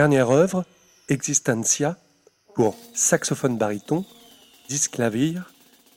[0.00, 0.64] Dernière œuvre,
[1.10, 1.98] Existencia,
[2.54, 4.06] pour saxophone baryton,
[4.66, 5.34] disque clavier,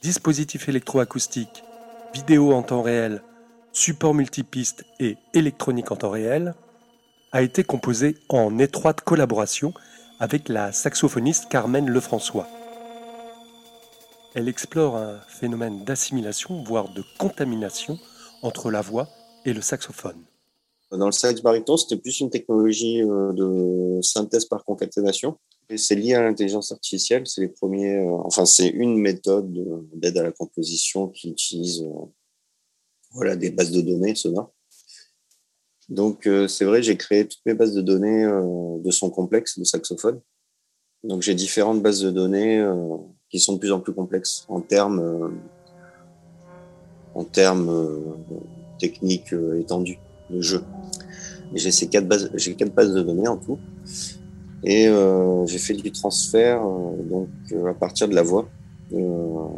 [0.02, 1.64] dispositif électroacoustique,
[2.14, 3.24] vidéo en temps réel,
[3.72, 6.54] support multipiste et électronique en temps réel,
[7.32, 9.74] a été composée en étroite collaboration
[10.20, 12.50] avec la saxophoniste Carmen Lefrançois.
[14.36, 17.98] Elle explore un phénomène d'assimilation, voire de contamination
[18.42, 19.08] entre la voix
[19.46, 20.22] et le saxophone.
[20.98, 25.38] Dans le sax baryton, c'était plus une technologie euh, de synthèse par concaténation.
[25.70, 27.26] Et c'est lié à l'intelligence artificielle.
[27.26, 29.52] C'est les premiers, euh, enfin, c'est une méthode
[29.96, 32.06] d'aide à la composition qui utilise, euh,
[33.12, 34.54] voilà, des bases de données sonores.
[35.90, 40.22] Donc, c'est vrai, j'ai créé toutes mes bases de données de son complexe de saxophone.
[41.04, 42.66] Donc, j'ai différentes bases de données
[43.30, 45.38] qui sont de plus en plus complexes en termes,
[47.14, 48.16] en termes
[48.80, 50.64] techniques étendus de jeu.
[51.56, 53.60] J'ai ces quatre bases, j'ai quatre bases de données en tout.
[54.64, 58.48] Et euh, j'ai fait du transfert euh, donc euh, à partir de la voix.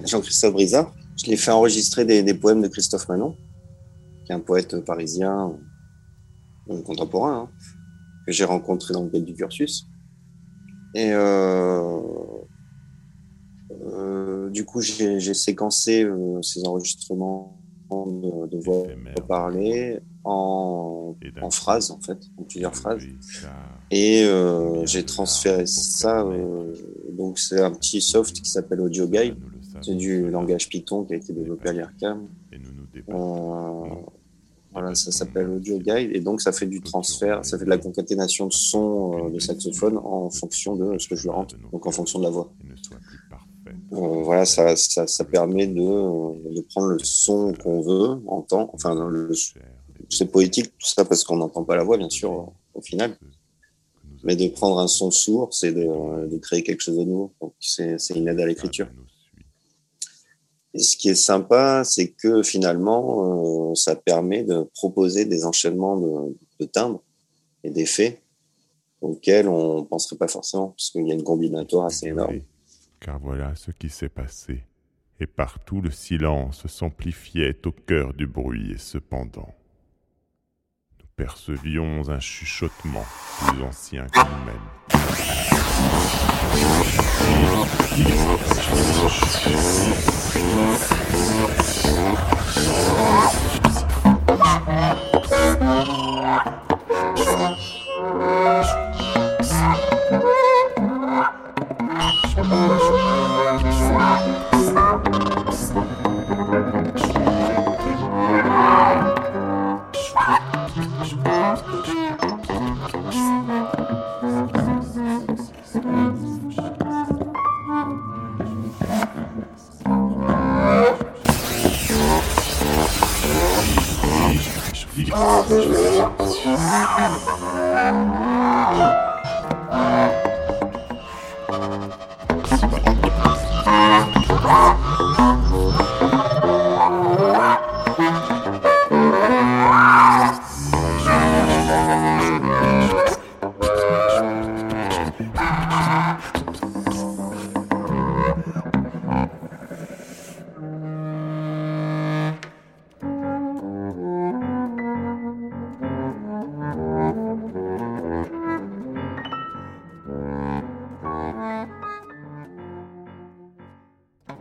[0.06, 0.94] Jean-Christophe Brizard.
[1.18, 3.36] Je l'ai fait enregistrer des, des, poèmes de Christophe Manon,
[4.26, 5.54] qui est un poète parisien
[6.86, 7.50] contemporain hein,
[8.26, 9.88] que j'ai rencontré dans le cadre du cursus.
[10.94, 11.10] Et
[14.52, 16.08] du coup, j'ai séquencé
[16.42, 17.60] ces enregistrements
[17.92, 18.84] de, de voix
[19.28, 23.02] parlée en, en phrases, en fait, en plusieurs phrases.
[23.92, 26.22] Et euh, j'ai transféré ça.
[26.24, 26.74] euh,
[27.12, 29.36] donc, c'est un petit soft qui s'appelle Audio Guide.
[29.82, 32.28] C'est du langage Python qui a été développé à l'IRCAM.
[33.10, 33.96] Euh,
[34.72, 36.10] voilà, ça s'appelle Audio Guide.
[36.14, 39.98] Et donc, ça fait du transfert, ça fait de la concaténation de sons de saxophone
[39.98, 42.52] en fonction de ce que je rentre, donc en fonction de la voix.
[43.94, 48.70] Euh, voilà, ça, ça, ça permet de, de prendre le son qu'on veut, entend.
[48.74, 49.32] Enfin, le-
[50.10, 53.18] c'est poétique tout ça parce qu'on n'entend pas la voix, bien sûr, au final.
[54.24, 57.34] Mais de prendre un son sourd, c'est de, de créer quelque chose de nouveau.
[57.60, 58.88] C'est une aide à l'écriture.
[60.74, 65.98] Et ce qui est sympa, c'est que finalement, euh, ça permet de proposer des enchaînements
[65.98, 67.02] de, de timbres
[67.64, 68.22] et d'effets
[69.00, 72.40] auxquels on ne penserait pas forcément, parce qu'il y a une combinatoire assez énorme.
[73.00, 74.64] Car voilà ce qui s'est passé.
[75.20, 79.54] Et partout le silence s'amplifiait au cœur du bruit, et cependant,
[81.18, 83.06] percevions un chuchotement
[83.40, 84.60] plus ancien que nous-mêmes.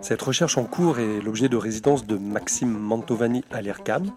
[0.04, 4.12] Cette recherche en cours est l'objet de résidence de Maxime Mantovani à l'IRCAM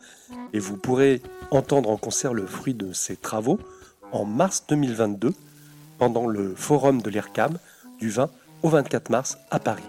[0.52, 3.58] et vous pourrez entendre en concert le fruit de ses travaux
[4.12, 5.34] en mars 2022
[5.98, 7.58] pendant le forum de l'IRCAM
[8.00, 8.30] du 20
[8.64, 9.86] au 24 mars à Paris.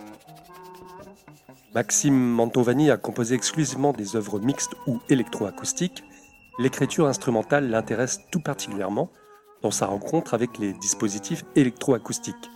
[1.75, 6.05] Maxime Mantovani a composé exclusivement des œuvres mixtes ou électroacoustiques.
[6.61, 9.11] L'écriture instrumentale l'intéresse tout particulièrement
[9.63, 12.51] dans sa rencontre avec les dispositifs électroacoustiques.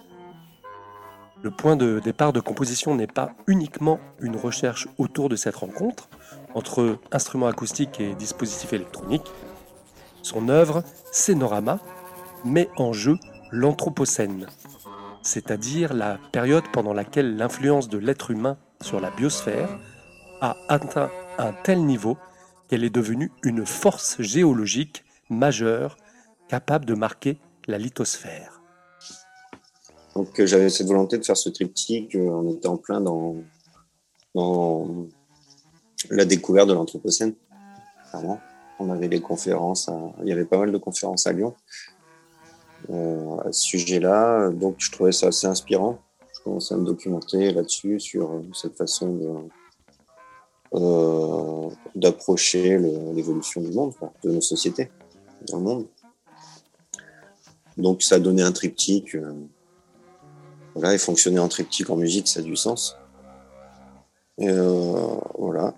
[1.42, 6.08] Le point de départ de composition n'est pas uniquement une recherche autour de cette rencontre
[6.54, 9.30] entre instruments acoustiques et dispositifs électroniques.
[10.22, 11.80] Son œuvre, Scénorama,
[12.44, 13.18] met en jeu
[13.50, 14.46] l'Anthropocène,
[15.22, 19.68] c'est-à-dire la période pendant laquelle l'influence de l'être humain sur la biosphère
[20.40, 22.18] a atteint un tel niveau
[22.68, 25.96] qu'elle est devenue une force géologique majeure
[26.48, 28.51] capable de marquer la lithosphère.
[30.14, 33.36] Donc euh, j'avais cette volonté de faire ce triptyque, euh, on était en plein dans,
[36.10, 37.34] la découverte de l'Anthropocène.
[38.78, 41.54] On avait les conférences, à- il y avait pas mal de conférences à Lyon
[42.90, 45.98] euh, à ce sujet-là, donc je trouvais ça assez inspirant.
[46.34, 49.48] Je commençais à me documenter là-dessus, sur euh, cette façon
[50.74, 53.94] euh, d'approcher l'évolution du monde,
[54.24, 54.90] de nos sociétés
[55.48, 55.86] dans le monde.
[57.76, 59.14] Donc ça a donné un triptyque.
[59.14, 59.32] euh,
[60.74, 62.96] voilà, et fonctionner en triptyque en musique, ça a du sens.
[64.38, 65.74] Et euh, voilà.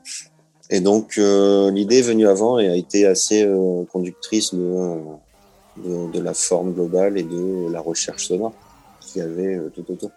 [0.71, 4.99] Et donc, euh, l'idée est venue avant et a été assez euh, conductrice de,
[5.77, 8.53] de, de la forme globale et de la recherche sonore
[9.01, 10.11] qu'il y avait euh, tout autour.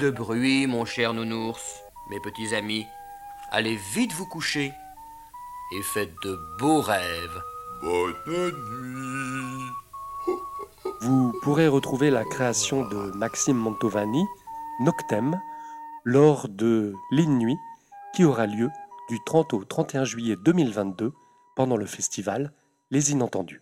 [0.00, 2.86] De bruit, mon cher nounours, mes petits amis.
[3.50, 4.72] Allez vite vous coucher
[5.72, 7.42] et faites de beaux rêves.
[7.82, 9.70] Bonne nuit.
[11.02, 14.24] Vous pourrez retrouver la création de Maxime Mantovani,
[14.80, 15.38] Noctem,
[16.04, 17.58] lors de l'Innuit
[18.14, 18.70] qui aura lieu
[19.10, 21.12] du 30 au 31 juillet 2022
[21.56, 22.54] pendant le festival
[22.90, 23.60] Les Inentendus.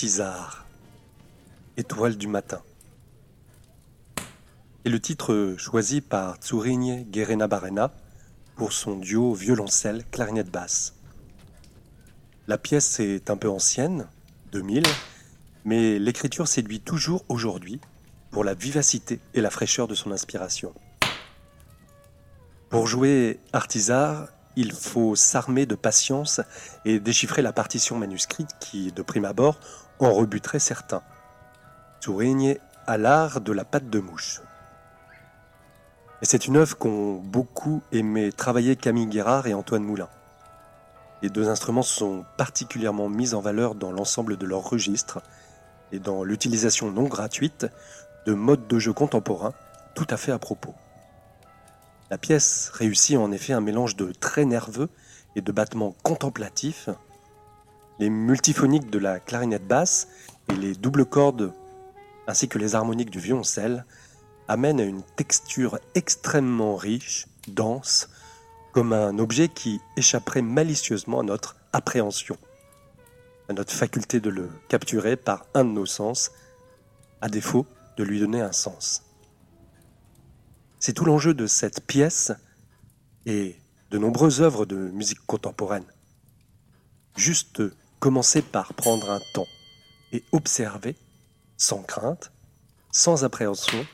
[0.00, 0.66] Artisar,
[1.76, 2.62] étoile du matin.
[4.86, 7.92] Et le titre choisi par Tsurigne Guerena Barena
[8.56, 10.94] pour son duo violoncelle clarinette basse.
[12.48, 14.06] La pièce est un peu ancienne,
[14.52, 14.84] 2000,
[15.66, 17.78] mais l'écriture séduit toujours aujourd'hui
[18.30, 20.72] pour la vivacité et la fraîcheur de son inspiration.
[22.70, 26.40] Pour jouer Artisar, il faut s'armer de patience
[26.86, 29.60] et déchiffrer la partition manuscrite qui, de prime abord,
[30.00, 31.02] en rebuterait certains.
[32.00, 34.40] Tourigne a l'art de la patte de mouche.
[36.22, 40.08] Et c'est une œuvre qu'ont beaucoup aimé travailler Camille Guérard et Antoine Moulin.
[41.22, 45.22] Les deux instruments sont particulièrement mis en valeur dans l'ensemble de leur registre
[45.92, 47.66] et dans l'utilisation non gratuite
[48.26, 49.54] de modes de jeu contemporains
[49.94, 50.74] tout à fait à propos.
[52.10, 54.88] La pièce réussit en effet un mélange de traits nerveux
[55.36, 56.88] et de battements contemplatifs.
[58.00, 60.08] Les multiphoniques de la clarinette basse
[60.48, 61.52] et les doubles cordes
[62.26, 63.84] ainsi que les harmoniques du violoncelle
[64.48, 68.08] amènent à une texture extrêmement riche, dense,
[68.72, 72.38] comme un objet qui échapperait malicieusement à notre appréhension,
[73.50, 76.30] à notre faculté de le capturer par un de nos sens,
[77.20, 77.66] à défaut
[77.98, 79.02] de lui donner un sens.
[80.78, 82.32] C'est tout l'enjeu de cette pièce
[83.26, 83.56] et
[83.90, 85.84] de nombreuses œuvres de musique contemporaine.
[87.14, 87.60] Juste
[88.00, 89.46] commencer par prendre un temps
[90.12, 90.96] et observer,
[91.56, 92.32] sans crainte,
[92.90, 93.86] sans appréhension,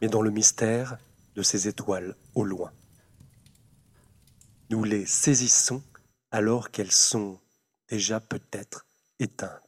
[0.00, 0.98] mais dans le mystère
[1.34, 2.70] de ces étoiles au loin.
[4.68, 5.82] Nous les saisissons
[6.30, 7.40] alors qu'elles sont
[7.88, 8.86] déjà peut-être
[9.18, 9.65] éteintes.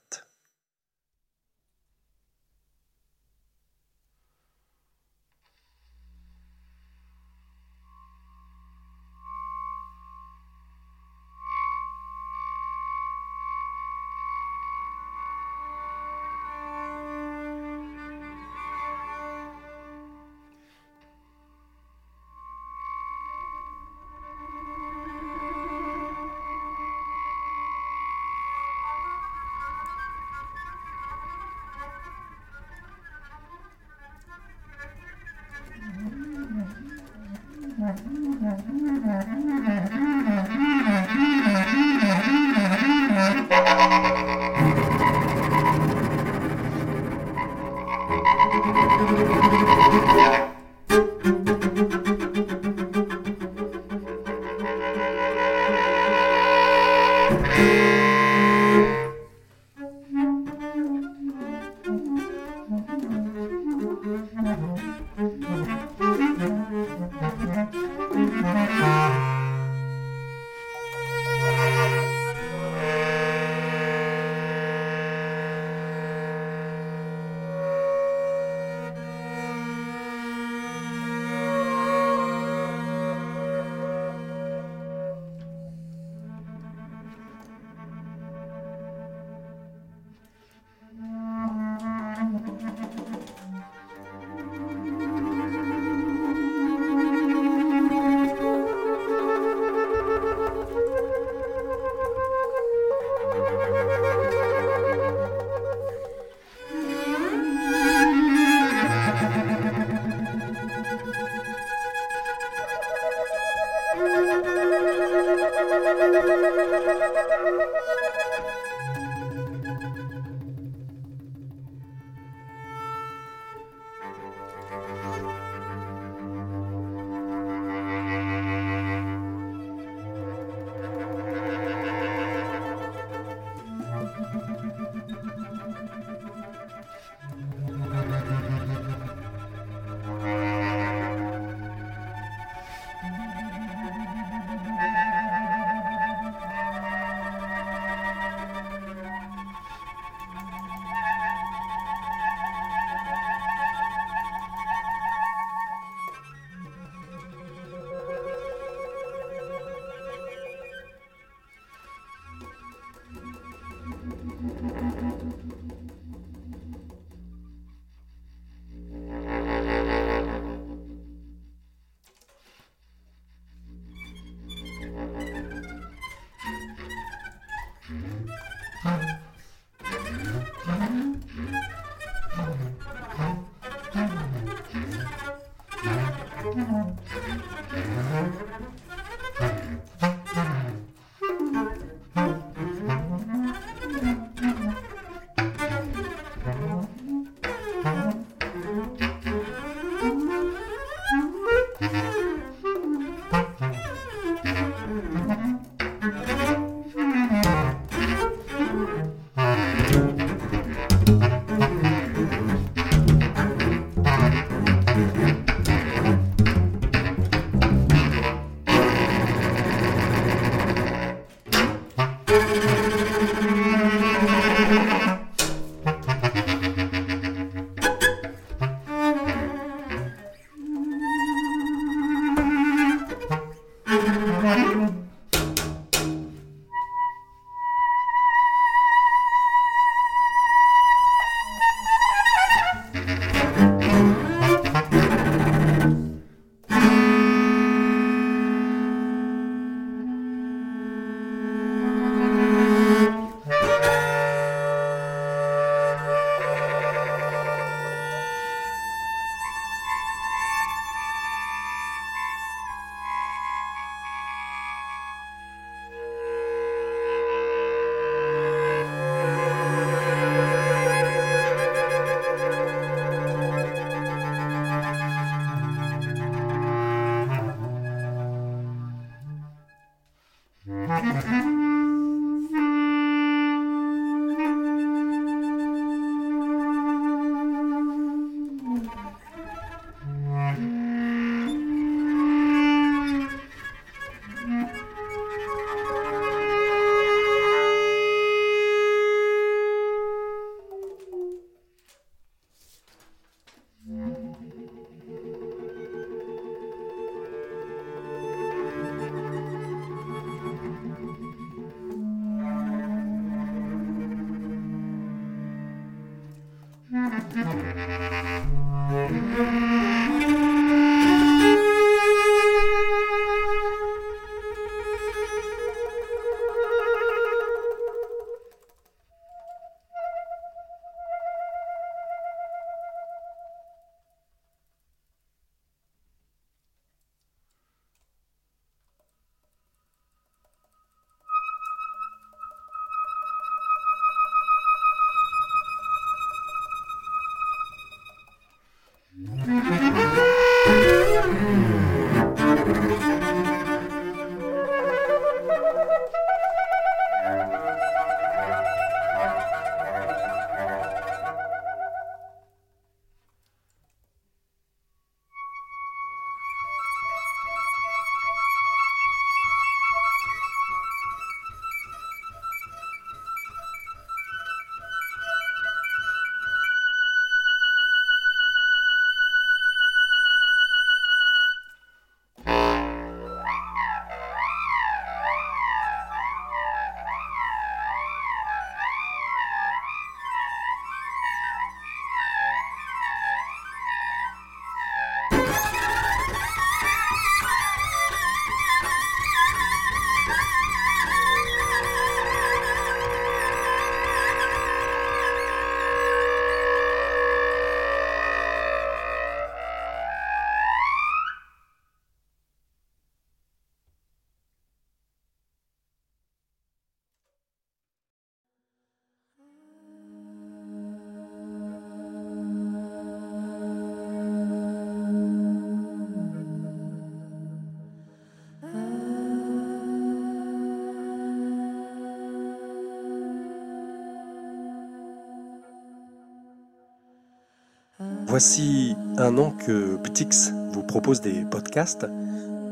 [438.29, 442.07] Voici un an que Ptix vous propose des podcasts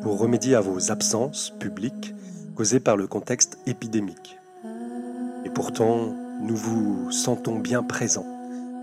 [0.03, 2.15] pour remédier à vos absences publiques
[2.55, 4.37] causées par le contexte épidémique.
[5.47, 8.27] Et pourtant, nous vous sentons bien présents,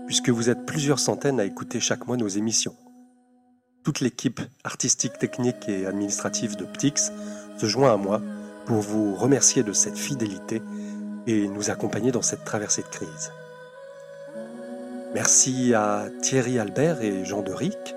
[0.08, 2.74] puisque vous êtes plusieurs centaines à écouter chaque mois nos émissions.
[3.84, 7.12] Toute l'équipe artistique, technique et administrative de Ptix
[7.56, 8.20] se joint à moi
[8.66, 10.60] pour vous remercier de cette fidélité
[11.28, 13.30] et nous accompagner dans cette traversée de crise.
[15.14, 17.94] Merci à Thierry Albert et Jean de Ric,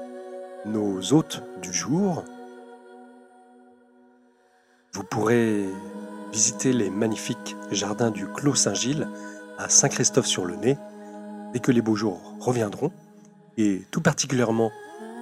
[0.68, 2.24] nos hôtes du jour.
[4.94, 5.66] Vous pourrez
[6.32, 9.08] visiter les magnifiques jardins du Clos Saint-Gilles
[9.58, 10.78] à Saint-Christophe-sur-le-Nez
[11.54, 12.92] dès que les beaux jours reviendront,
[13.58, 14.72] et tout particulièrement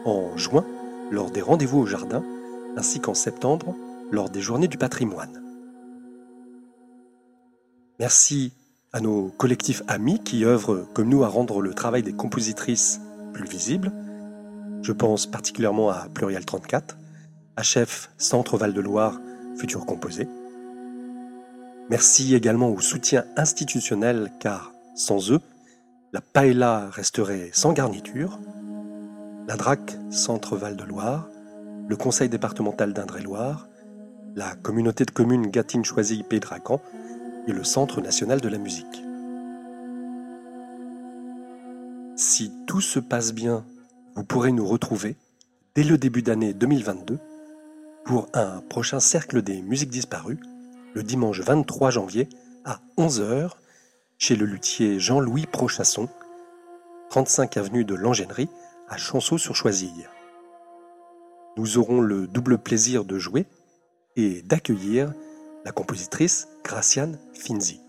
[0.04, 0.66] en juin,
[1.12, 2.26] lors des rendez-vous au jardin,
[2.76, 3.74] ainsi qu'en septembre
[4.12, 5.42] lors des journées du patrimoine.
[8.00, 8.52] Merci
[8.96, 13.02] à nos collectifs amis qui œuvrent comme nous à rendre le travail des compositrices
[13.34, 13.92] plus visible.
[14.84, 16.98] Je pense particulièrement à Pluriel 34,
[17.58, 19.20] HF Centre Val-de-Loire,
[19.58, 20.30] Futur Composé.
[21.90, 25.42] Merci également au soutien institutionnel car sans eux,
[26.14, 28.40] la paella resterait sans garniture.
[29.50, 31.28] La DRAC Centre Val-de-Loire,
[31.90, 33.68] le Conseil départemental d'Indre-et-Loire,
[34.36, 36.80] la communauté de communes Gatine-Choisy-Pédracan
[37.48, 39.04] et le Centre national de la musique.
[42.16, 43.66] Si tout se passe bien,
[44.16, 45.16] vous pourrez nous retrouver
[45.76, 47.20] dès le début d'année 2022
[48.06, 50.40] pour un prochain cercle des musiques disparues
[50.96, 52.30] le dimanche 23 janvier
[52.64, 53.52] à 11h
[54.18, 56.08] chez le luthier Jean-Louis Prochasson,
[57.10, 58.48] 35 avenue de l'Angénerie
[58.88, 60.08] à Chanceau-sur-Choisille.
[61.58, 63.46] Nous aurons le double plaisir de jouer
[64.16, 65.14] et d'accueillir
[65.66, 67.82] la compositrice Graciane Finzi.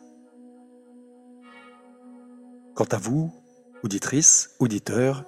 [2.75, 3.33] Quant à vous,
[3.85, 5.25] auditrices, auditeurs,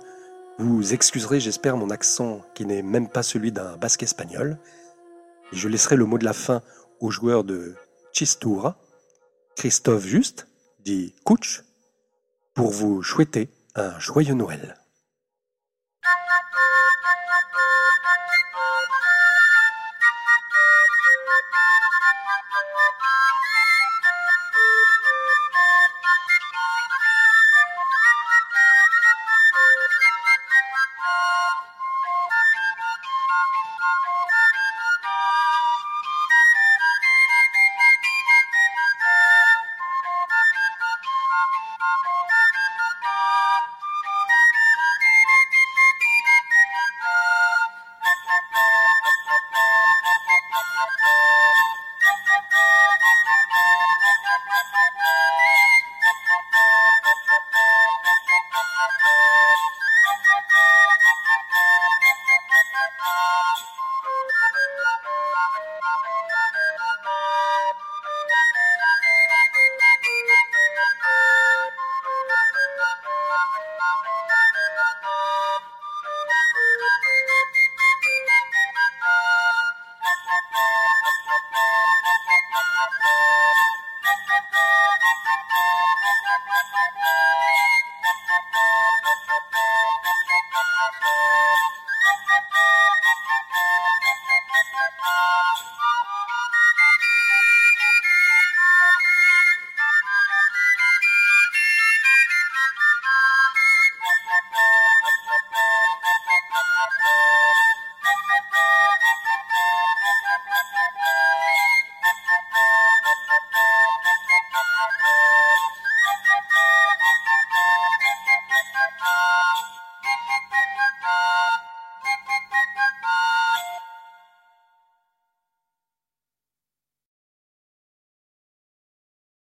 [0.59, 4.59] vous excuserez, j'espère, mon accent qui n'est même pas celui d'un basque espagnol,
[5.53, 6.63] et je laisserai le mot de la fin
[7.01, 7.77] au joueur de
[8.13, 8.79] Chistura,
[9.55, 10.49] Christophe Juste,
[10.81, 11.63] dit Couch,
[12.55, 14.77] pour vous souhaiter un joyeux Noël.